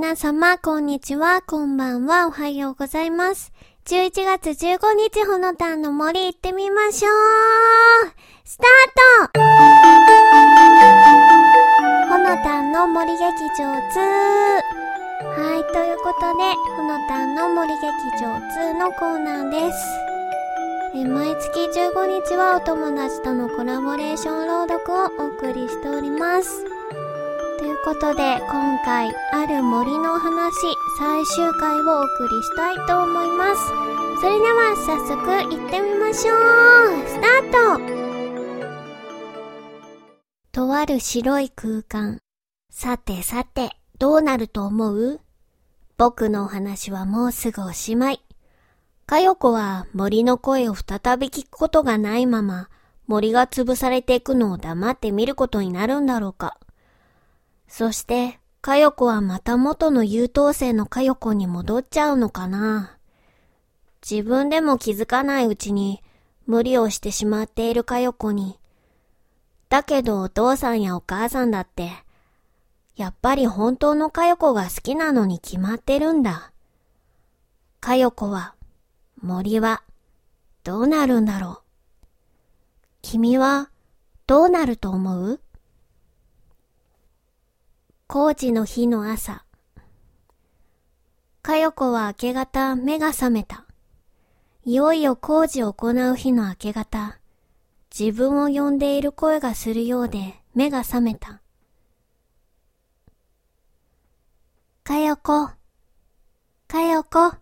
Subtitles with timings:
[0.00, 3.52] 皆様、こんにちは、こんばんは、おはようございます。
[3.86, 7.10] 11月15日、ほのたんの森行ってみましょう
[8.44, 9.40] スタート
[12.12, 13.24] ほのたんの森劇
[13.58, 13.74] 場2
[15.34, 17.82] はい、ということで、ほのたんの森劇
[18.22, 19.78] 場2のコーナーです。
[20.94, 26.77] え毎月15日はお友達とのコラボレーション朗読をお送りしております。
[27.58, 30.54] ということで、今回、ある森の話、
[30.96, 33.66] 最終回をお送りしたいと思います。
[34.20, 36.38] それでは、早速、行ってみましょう
[37.08, 37.50] スター
[40.52, 42.20] トとある白い空間。
[42.70, 45.20] さてさて、どうなると思う？
[45.96, 48.22] 僕のお話はもうすぐおしまい。
[49.04, 52.68] かよこは森の声を再び聞くことがないまま、
[53.08, 56.56] 森が潰されていくのを黙って見ることになるんだろうか。
[57.68, 62.98] そして、かよこはまた元の優等生のかよこに戻っちゃうのかな。
[64.08, 66.02] 自分でも気づかないうちに
[66.46, 68.58] 無理をしてしまっているかよこに。
[69.68, 71.90] だけどお父さんやお母さんだって、
[72.96, 76.52] やっぱり本当のかよこが好きなのに決まってるんだ。
[77.80, 78.54] かよこは、
[79.20, 79.82] 森は、
[80.64, 82.06] どうなるんだろう。
[83.02, 83.70] 君は、
[84.26, 85.40] どうなると思う？
[88.10, 89.44] 工事の日の朝。
[91.42, 93.66] かよこは明け方目が覚めた。
[94.64, 97.18] いよいよ工事を行う日の明け方、
[97.94, 101.42] 自分を呼んでいる声がするようで目が覚めた。
[104.84, 105.50] かよこ、
[106.66, 107.34] かよこ。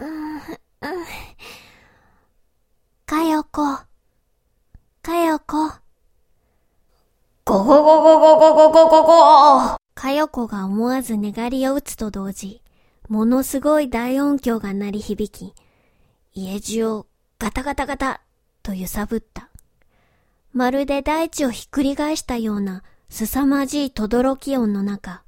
[0.00, 0.40] うん、うん。
[3.04, 3.80] かよこ、
[5.02, 5.89] かよこ。
[7.44, 12.62] ゴゴゴゴゴゴゴゴゴゴかよこが思わずねがりを打つと同時、
[13.08, 15.54] ものすごい大音響が鳴り響き、
[16.32, 17.06] 家中を
[17.38, 18.20] ガタガタガタ
[18.62, 19.48] と揺さぶった。
[20.52, 25.22] まるで大地をひっくり返したような凄まじい轟き音の中、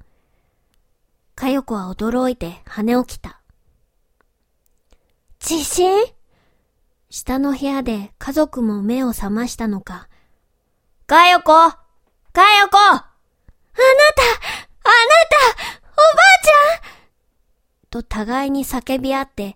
[1.35, 3.41] かよこは驚いて跳ね起きた。
[5.39, 6.05] 地震？
[7.09, 10.07] 下の部屋で家族も目を覚ましたのか、
[11.05, 11.73] かよこ
[12.33, 13.07] かよこあなた
[13.77, 15.37] あなた
[15.91, 16.93] おばあちゃん
[17.91, 19.55] と互いに叫び合って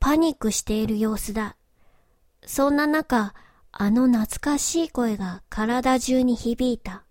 [0.00, 1.56] パニックしている様子だ。
[2.44, 3.34] そんな中、
[3.70, 7.04] あの懐かしい声が体中に響いた。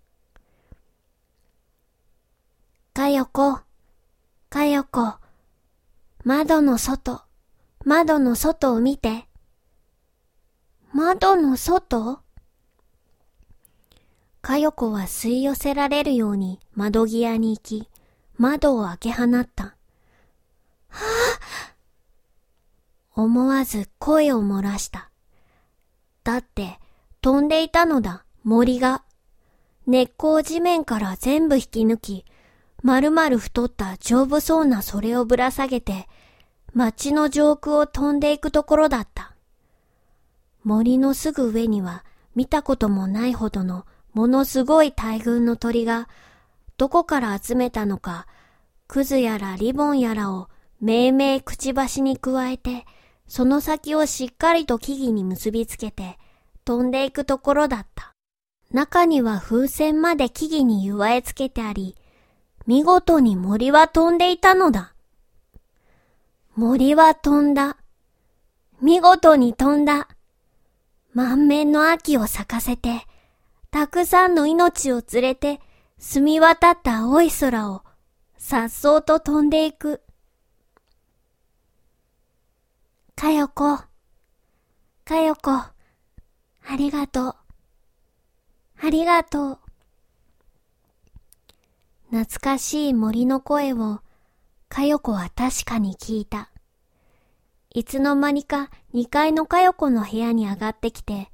[2.92, 3.60] かよこ、
[4.50, 5.14] かよこ、
[6.24, 7.22] 窓の外、
[7.84, 9.26] 窓の外を見て。
[10.92, 12.20] 窓の外？
[14.48, 17.90] かよこは吸い寄せられるように窓際に行き、
[18.38, 19.64] 窓を開け放った。
[19.64, 21.70] はぁ
[23.14, 25.10] 思わず声を漏らした。
[26.24, 26.80] だって、
[27.20, 29.02] 飛んでいたのだ、森が。
[29.86, 32.24] 根っこを地面から全部引き抜き、
[32.82, 36.08] 丸々太った丈夫そうなそれをぶら下げて、
[36.72, 39.34] 街の上空を飛んでいくところだった。
[40.64, 42.02] 森のすぐ上には
[42.34, 43.84] 見たこともないほどの
[44.18, 46.08] ものすごい大群の鳥が、
[46.76, 48.26] どこから集めたのか、
[48.88, 50.48] クズやらリボンやらを
[50.80, 52.84] めいめいくちばしに加えて、
[53.28, 56.18] その先をしっかりと木々に結びつけて、
[56.64, 58.12] 飛んでいくところだった。
[58.72, 61.94] 中には風船まで木々に結わえつけてあり、
[62.66, 64.94] 見事に森は飛んでいたのだ。
[66.56, 67.76] 森は飛んだ。
[68.82, 70.08] 見事に飛んだ。
[71.14, 73.06] 満面の秋を咲かせて、
[73.70, 75.60] たくさんの命を連れて、
[75.98, 77.82] 澄み渡った青い空を、
[78.36, 80.00] さっそうと飛んでいく。
[83.14, 83.78] かよこ、
[85.04, 85.74] かよこ、あ
[86.76, 87.34] りがとう。
[88.80, 89.58] ありがとう。
[92.10, 94.00] 懐かしい森の声を、
[94.68, 96.50] かよこは確かに聞いた。
[97.70, 101.30] いつの間にか2階のかよこの部屋に上がってきて、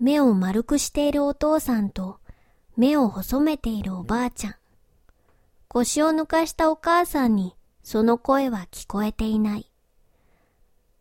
[0.00, 2.20] 目を丸くしているお父さんと、
[2.76, 4.54] 目を細めているおばあちゃん。
[5.66, 9.70] 腰を抜かしたお母さんに、その声は聞こえていない。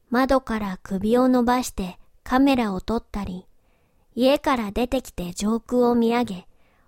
[0.10, 3.46] 窓から首を伸ばしてカメラを撮ったり、
[4.16, 6.48] 家から出てきて上空を見上げ、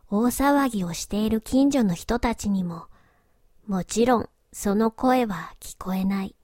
[0.09, 2.87] 大騒ぎをしている近所の人たちにも、
[3.67, 6.35] もちろんその声は聞こえない。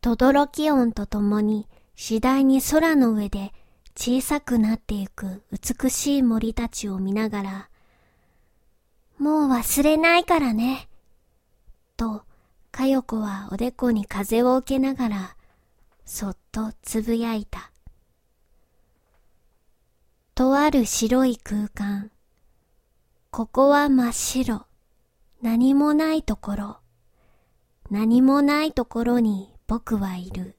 [0.00, 3.52] 轟き音とともに次第に空の上で
[4.02, 7.68] 小さくなってゆく美しい森たちを見ながら、
[9.18, 10.88] もう忘れないからね。
[11.98, 12.22] と、
[12.72, 15.36] かよこはおでこに風を受けながら、
[16.06, 17.72] そっとつぶやいた。
[20.34, 22.10] とある白い空間。
[23.30, 24.64] ここは真っ白。
[25.42, 26.78] 何もないところ。
[27.90, 30.56] 何もないところに僕はいる。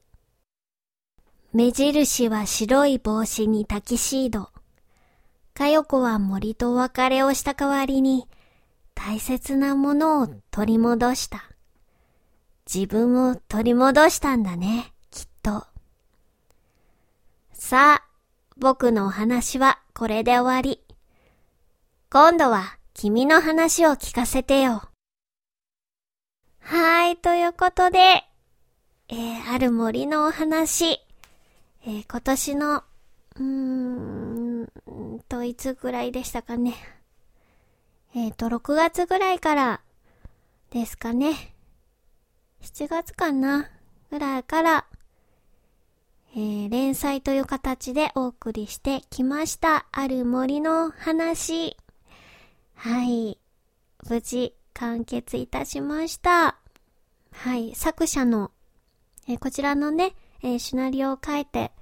[1.54, 4.48] 目印は白い帽子にタキシード。
[5.52, 8.26] かよこは森と別れをした代わりに
[8.94, 11.44] 大切なものを取り戻した。
[12.72, 15.66] 自分を取り戻したんだね、きっと。
[17.52, 18.04] さあ、
[18.56, 20.80] 僕のお話はこれで終わり。
[22.10, 24.88] 今度は君の話を聞かせてよ。
[26.60, 27.98] はい、ということで、
[29.10, 31.01] えー、ある森のお話、
[31.84, 34.68] えー、今年の、うーん
[35.28, 36.74] と、いつぐらいでしたかね。
[38.14, 39.80] えっ、ー、と、6月ぐらいから
[40.70, 41.54] ですかね。
[42.60, 43.68] 7月かな
[44.10, 44.86] ぐらいから、
[46.34, 49.86] えー、連載という形でお送りしてきました。
[49.90, 51.76] ある森の話。
[52.74, 53.38] はい。
[54.08, 56.58] 無事完結いたしました。
[57.32, 57.74] はい。
[57.74, 58.52] 作者の、
[59.26, 61.72] えー、こちらのね、えー、シナリオを書いて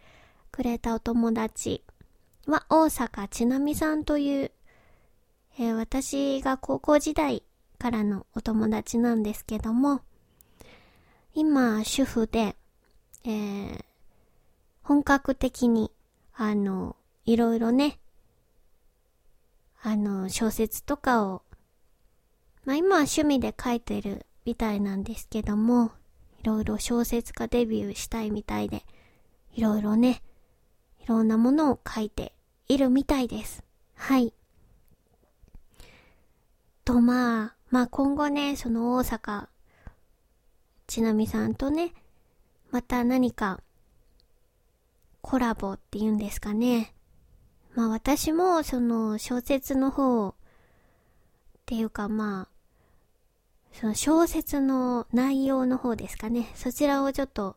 [0.53, 1.83] くれたお友達
[2.47, 4.51] は大阪ちなみさんという、
[5.59, 7.43] えー、私が高校時代
[7.79, 10.03] からのお友達なんですけども、
[11.35, 12.57] 今、主婦で、
[13.25, 13.85] えー、
[14.83, 15.91] 本格的に、
[16.35, 17.99] あの、いろいろね、
[19.83, 21.43] あの、小説とかを、
[22.65, 25.93] まあ今は趣味で書いてるみたいなんですけども、
[26.41, 28.85] いろいろ小説家デビューしたいみたいで、
[29.53, 30.23] いろいろね、
[31.01, 32.33] いろんなものを書いて
[32.69, 33.63] いるみたいです。
[33.95, 34.33] はい。
[36.85, 39.49] と、まあ、まあ今後ね、その大阪、
[40.87, 41.93] ちなみさんとね、
[42.71, 43.61] また何か
[45.21, 46.95] コラボっていうんですかね。
[47.75, 50.35] まあ私もその小説の方っ
[51.67, 52.50] ていうかまあ、
[53.73, 56.51] その小説の内容の方ですかね。
[56.55, 57.57] そちらをちょっと、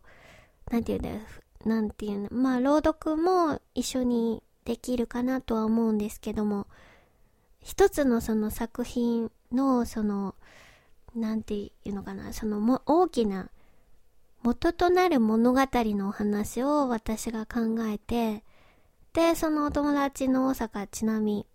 [0.69, 1.19] なんていうんだよ、
[1.65, 6.68] なんていうの、まあ朗読も一緒にできるかなとは思うんですけども、
[7.62, 10.36] 一つのその作品のその、
[11.15, 13.50] なんていうのかな、そのも大きな
[14.44, 18.44] 元となる物語のお話を私が考えて、
[19.13, 21.45] で、そのお友達の大阪ちなみ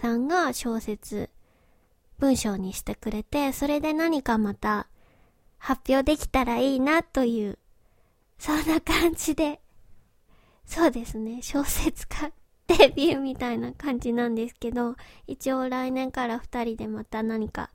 [0.00, 1.30] さんが小説、
[2.18, 4.88] 文章にしてくれて、それで何かまた
[5.58, 7.58] 発表できたらいいなという、
[8.38, 9.60] そんな感じで、
[10.64, 12.32] そうですね、小説家
[12.66, 14.96] デビューみたいな感じなんですけど、
[15.26, 17.70] 一応来年から二人でまた何か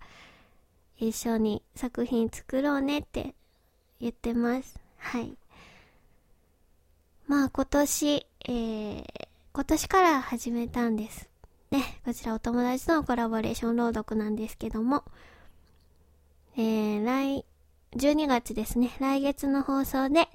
[0.98, 3.34] 一緒に作品作ろうねって
[4.00, 4.80] 言ってます。
[4.98, 5.36] はい。
[7.28, 9.04] まあ今年、えー、
[9.54, 11.31] 今年から始めたんです。
[11.72, 15.06] ね、こちらお友達とのコラボレーション朗読なんですけども、
[16.58, 17.46] えー、来、
[17.96, 20.28] 12月ですね、来月の放送で、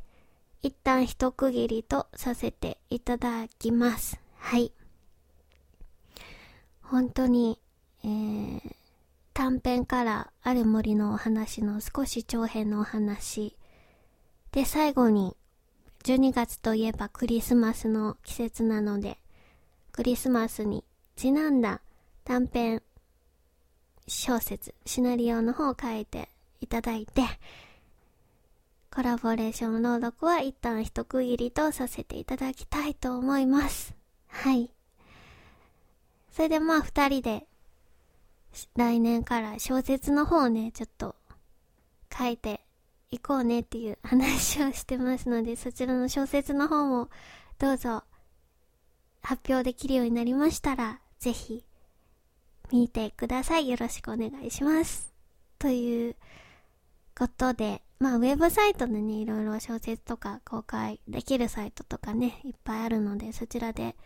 [0.63, 4.19] 一旦一区切りとさせていただきます。
[4.39, 4.73] はい。
[6.81, 7.61] 本当に、
[8.03, 8.61] えー、
[9.35, 13.59] 短編からある森のお話の少し長編のお話。
[14.53, 15.37] で、最後に、
[16.05, 19.19] 12月といえばクリスマスの季節なので、
[19.93, 20.83] クリスマスに
[21.17, 21.81] ちなんだ
[22.25, 22.83] 短編
[24.07, 26.29] 小説、シナリオの方を書いて
[26.61, 27.23] いただいて、
[28.95, 33.95] コラボレーション朗読は一旦一区切りとさせていただきたいと思います。
[34.29, 34.71] はい。
[36.33, 37.47] それでまあ二人で
[38.77, 41.17] 来年から小説の方をね、ちょっと
[42.17, 42.61] 書いて
[43.11, 47.09] いこうねっていう話をしてますので、そちらの小説の方も
[47.59, 48.05] どうぞ
[49.23, 51.65] 発表できるようになりましたら、ぜひ
[52.73, 53.69] 見てください。
[53.69, 55.13] よろしくお願いします。
[55.59, 56.17] という
[57.17, 63.97] ことで、まあウェブサイトでね、いろいろ小説とか公開できるサイトとかね、いっぱいあるので、そちらで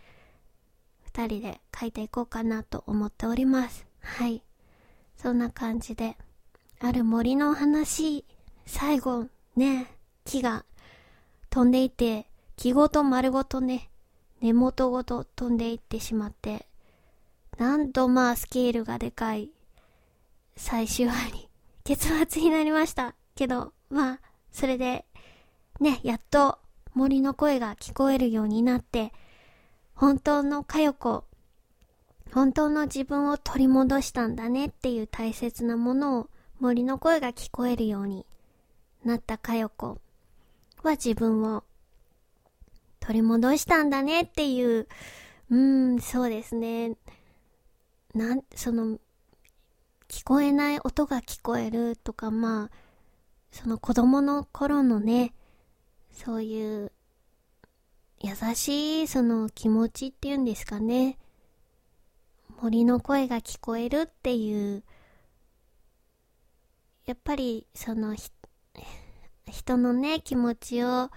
[1.03, 3.87] 二人で書いていこうかなと思っております。
[4.01, 4.43] はい。
[5.17, 6.17] そんな感じで、
[6.79, 8.25] ある森の話、
[8.65, 9.27] 最後、
[9.57, 9.87] ね、
[10.25, 10.65] 木が
[11.51, 12.27] 飛んでいて、
[12.57, 13.91] 木ごと丸ごとね、
[14.41, 16.67] 根元ごと飛んでいってしまって、
[17.61, 19.51] なんとまあスケールがでかい
[20.57, 21.51] 最終話に、
[21.85, 23.15] 結末になりました。
[23.35, 25.05] けど、まあ、それで、
[25.79, 26.59] ね、やっと
[26.95, 29.13] 森の声が聞こえるようになって、
[29.93, 31.25] 本当のかよこ
[32.33, 38.25] 本当の自分を取り戻したんだねっていう大切なものを森の声が聞こえるように
[39.05, 39.99] なったかよこ
[40.83, 41.65] は自分を
[43.01, 44.89] 取り戻したんだねっていう、
[45.51, 46.97] うーん、そうですね。
[48.15, 48.99] なん、その、
[50.09, 52.71] 聞こえない音が聞こえるとか、まあ、
[53.53, 55.35] その子供の頃のね、
[56.13, 56.93] そういう
[58.23, 61.19] 優しいその気持ちっていうんですかね。
[62.61, 64.83] 森の声が聞こえるっていう、
[67.07, 68.15] やっぱりその
[69.47, 71.11] 人のね、気持ちを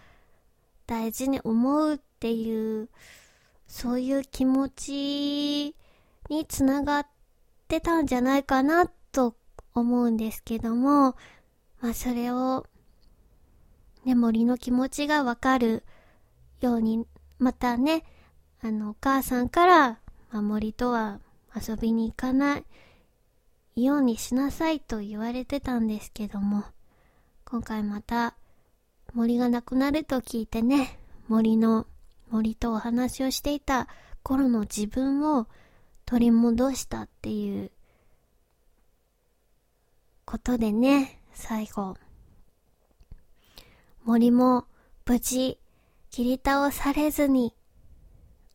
[0.88, 2.89] 大事に思うっていう、
[3.67, 5.75] そういう気持ち
[6.33, 7.07] につながっ
[7.67, 9.35] てたんじゃないかなと
[9.73, 11.15] 思うんですけども、
[11.79, 12.65] まあそれを、
[14.05, 15.83] ね、森の気持ちがわかる
[16.61, 17.05] ように、
[17.39, 18.03] またね、
[18.61, 19.89] あの、お母さんから、
[20.31, 21.19] まあ、森とは
[21.55, 22.61] 遊びに行かな
[23.75, 26.63] いようにしなさいと言われてたんですけども、
[27.45, 28.35] 今回また
[29.13, 30.97] 森がなくなると聞いてね、
[31.27, 31.85] 森の、
[32.29, 33.87] 森とお話をしていた
[34.23, 35.47] 頃の自分を
[36.13, 37.72] 取り戻したっていう
[40.25, 41.98] ことでね、最後、
[44.03, 44.65] 森も
[45.08, 45.60] 無事
[46.12, 47.55] 切り倒されずに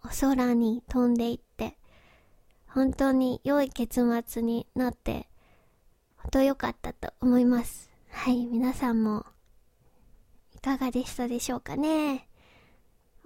[0.05, 1.77] お空に飛んでいって、
[2.69, 5.27] 本当に良い結末になって、
[6.17, 7.91] 本当良かったと思います。
[8.13, 9.27] はい、皆さんも
[10.55, 12.29] いかがでしたでしょうかね。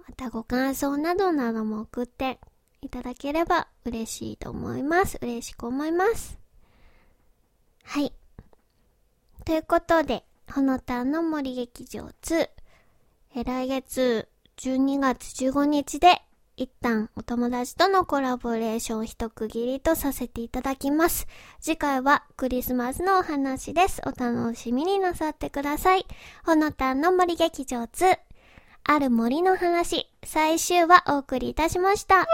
[0.07, 2.39] またご感想などなども送って
[2.81, 5.17] いただければ嬉しいと思います。
[5.21, 6.39] 嬉しく思います。
[7.83, 8.13] はい。
[9.45, 12.49] ということで、ほのたんの森劇場2、
[13.35, 16.21] え来月12月15日で
[16.55, 21.27] 一旦お友達とのコラボレーション一区切りとさせていただきます。
[21.59, 24.01] 次回はクリスマスのお話です。
[24.05, 26.05] お楽しみになさってください。
[26.45, 28.17] ほのたんの森劇場2、
[28.85, 32.27] ある森の話、最終話お送りいたしました。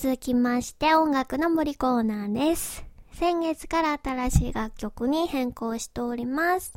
[0.00, 2.84] 続きまして音楽の森コーナーです。
[3.14, 6.72] 先月から新しい楽曲に変更しております。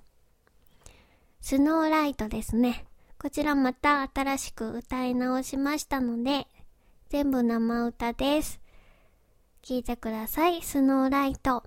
[1.40, 2.86] スノーライトですね。
[3.20, 6.48] こちらまた新しく歌い直しましたので、
[7.10, 8.60] 全部生歌です。
[9.62, 10.62] 聴いてください。
[10.64, 11.64] スノーライト。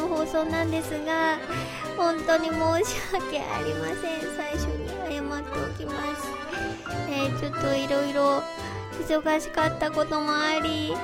[0.00, 1.38] の放送なんですが
[1.96, 2.54] 本当に申
[2.90, 4.20] し訳ありません。
[4.36, 6.28] 最初に謝っておきます。
[7.10, 8.42] えー、ちょっといろいろ
[9.06, 10.94] 忙しかったこともあり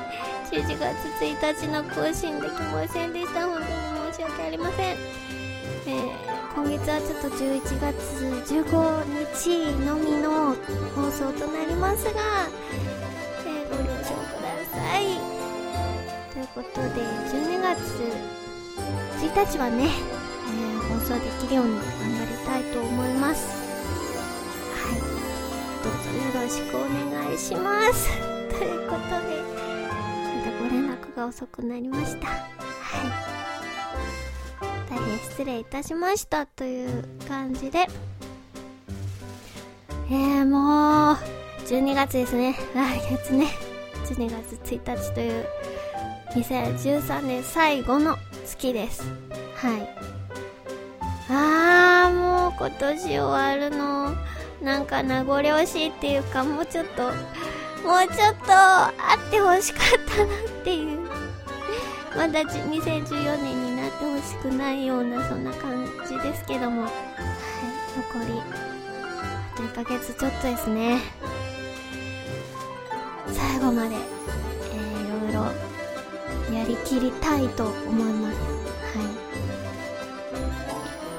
[0.51, 3.47] 11月1日の更新できませんでした。
[3.47, 4.97] 本当に申し訳ありません。
[4.97, 7.95] えー今月はちょっと11月
[8.55, 9.05] 15
[9.37, 10.57] 日のみの
[10.95, 12.49] 放送となりますが、
[13.45, 15.21] えー、ご了承ください。
[16.33, 18.46] ということで12月
[19.16, 23.48] 1日はね、えー、放送できるように頑張りたいと思います。
[24.74, 25.00] はい。
[25.83, 28.11] どうぞよろしくお願いします。
[28.59, 32.26] ということでまたご連絡が遅くなりました。
[32.29, 32.38] はい。
[34.90, 37.88] 大変失礼いたしましたという感じで。
[40.09, 41.16] えー、もう
[41.66, 42.55] 12月ですね。
[42.74, 43.46] 来月ね。
[44.05, 45.46] 12月1日という
[46.35, 48.16] 2013年最後の
[48.47, 49.03] 月です。
[49.57, 49.89] はい。
[51.29, 54.15] あーもう今年終わるの。
[54.63, 58.93] なんか名残惜しいっていうかもうちょっともうちょっとあ
[59.29, 61.01] ってほしかったなっていう。
[62.17, 66.83] まだ2014年になってほしくないようなそんな感じですけども。
[66.83, 66.93] はい
[67.97, 70.99] 残りあと1ヶ月ちょっとですね。
[73.33, 73.97] 最後まで、
[76.66, 79.07] りきりたいと思いますはい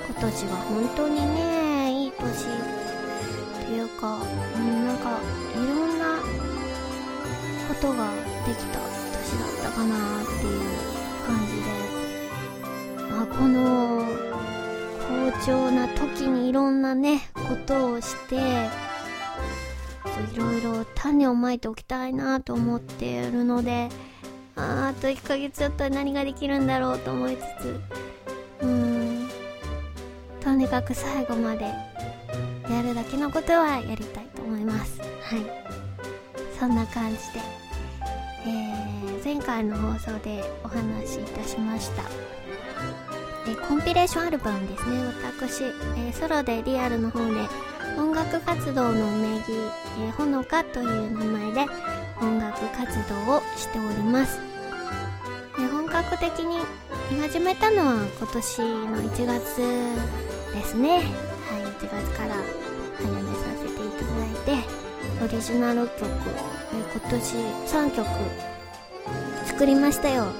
[0.09, 4.17] 今年は本当にねいい年っていうか、
[4.55, 5.19] うん、なんか
[5.53, 6.17] いろんな
[7.67, 8.09] ことが
[8.45, 10.61] できた年だったかなっていう
[11.25, 14.05] 感じで、まあ、この
[15.31, 18.35] 好調な時にいろんなねことをして
[20.33, 23.89] いろいろ種をまいておきたいなと思っているので。
[24.57, 27.79] ああと1ヶ月ちょっと何ができるんだろうと思いつつ。
[28.61, 29.29] うん。
[30.41, 31.65] とにかく最後まで
[32.69, 34.99] やるだけのことはやりたいと思います。
[34.99, 35.05] は
[35.37, 35.45] い。
[36.59, 37.67] そんな感じで。
[38.47, 42.03] えー、前回の放送でお話しいたしました、
[43.45, 47.41] えー、コンピレーションアルバムですね私、えー、ソロでリアルの方で
[47.97, 49.53] 音楽活動の名義、
[49.99, 51.71] えほのかという名前で
[52.21, 54.39] 音楽活動をしております、
[55.59, 56.59] え本格的に
[57.19, 59.57] 始めたのは今年の1月
[60.53, 60.89] ですね。
[60.89, 61.03] はい
[61.79, 62.35] 1月から
[62.97, 64.67] 始めさせていただいて
[65.23, 66.05] オリジナル曲
[66.73, 68.07] え今年3曲
[69.45, 70.23] 作りましたよ。
[70.23, 70.33] はい。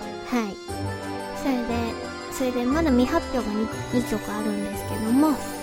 [1.42, 5.57] それでそれでまだ未発表が 2, 2曲あるんですけども。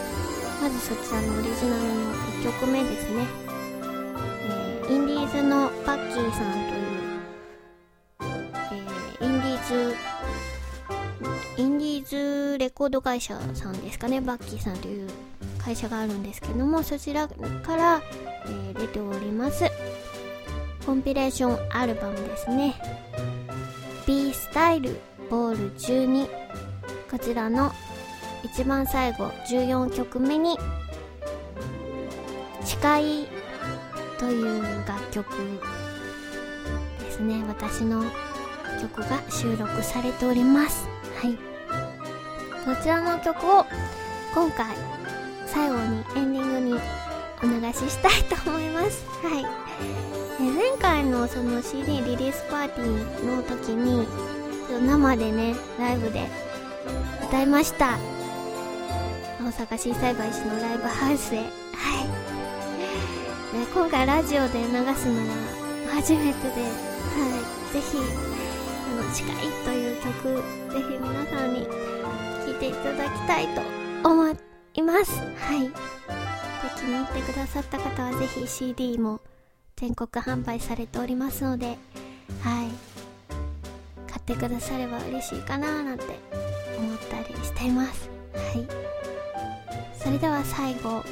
[0.64, 3.27] まずそちらのオリジナルの1曲目ですね、
[4.48, 6.96] えー、インディーズのバッキーさんとい
[8.20, 8.33] う、
[9.20, 9.94] えー、インディーズ
[11.59, 12.07] インディー
[12.53, 14.22] ズレコード会社さんですかね。
[14.22, 15.11] バッキーさんという
[15.59, 18.00] 会社があるんですけどもそちらから、
[18.46, 19.64] えー、出ております。
[20.87, 22.74] コンピレーションアルバムですね。
[24.07, 24.98] B スタイル
[25.29, 26.27] ボール12
[27.11, 27.70] こちらの
[28.44, 30.59] 一番最後14曲目に
[32.62, 32.76] 誓
[33.22, 33.26] い
[34.18, 35.26] という楽曲
[37.00, 37.42] ですね。
[37.48, 38.04] 私の
[38.80, 40.87] 曲が収録されております。
[41.20, 41.35] はい。
[42.64, 43.66] こちらの曲を
[44.35, 44.76] 今回
[45.46, 46.80] 最後にエンディングに
[47.42, 49.04] お流ししたいと思います。
[49.22, 49.44] はい。
[50.38, 54.07] 前回のその CD リリースパーティーの時に
[54.87, 56.28] 生でねライブで
[57.22, 57.98] 歌いました。
[59.44, 61.46] 大阪震災橋のライブハウスではい、
[63.59, 66.70] ね、今回ラジオで流すのは初めてでは
[67.70, 67.74] い。
[67.74, 73.61] ぜひあの「近い」という曲ぜひ皆さんに聴いていただきたいと
[74.09, 74.35] 思
[74.72, 75.12] います。
[75.20, 75.68] はい。
[75.68, 75.74] で
[76.76, 79.20] 気に入ってくださった方はぜひ CD も
[79.76, 81.66] 全国販売されておりますので
[82.40, 82.70] はい。
[84.09, 86.04] 買ってくだされば嬉しいかななんて
[86.78, 88.09] 思ったりしています。
[88.33, 89.13] はい。
[90.05, 91.03] それでは最後。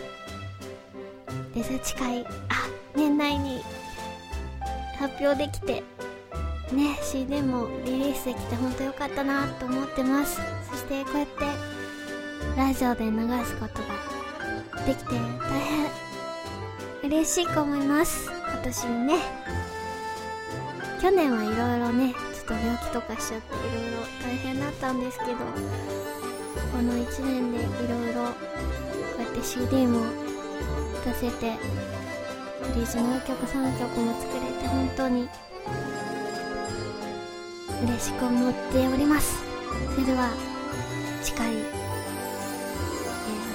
[1.55, 2.27] デザ近い。
[2.27, 3.63] あ年内に。
[4.99, 5.83] 発表できて。
[6.73, 10.43] ね CD もリリースできて本当良かったなと思ってます。
[10.71, 11.47] そしてこうやって
[12.55, 15.91] ラジオで流すことができて大変
[17.11, 18.31] 嬉しいと思います。
[18.31, 19.15] 今年もね。
[21.01, 26.32] 去年はいろいろねちょっと病気とかしちゃっていろいろ大変だったんですけど。
[26.73, 28.37] この1年でいろいろこ
[29.19, 30.01] うやって CD も
[31.05, 31.59] 出せて
[32.63, 35.29] オリジナル曲3曲も作れて本当に
[37.85, 39.43] 嬉しく思っております。
[39.95, 40.31] それでは
[41.23, 41.65] 次回、えー、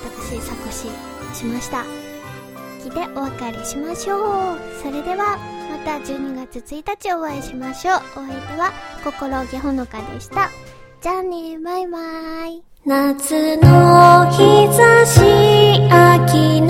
[0.03, 0.89] 私作詞
[1.33, 1.85] しました。
[2.83, 4.59] 聞いてお別れしましょう。
[4.81, 5.37] それでは
[5.71, 7.95] また12月1日お会いしましょう。
[7.95, 8.71] お相手は
[9.03, 10.49] 心木ほのかでした。
[11.01, 12.66] じゃあねバイバーイ。
[12.87, 15.19] 夏の日差し
[15.91, 16.66] 秋の